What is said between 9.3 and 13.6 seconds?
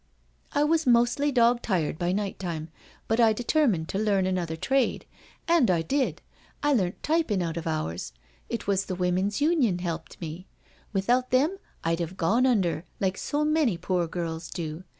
Union helped me. Without them I'd 'ave gone under, like so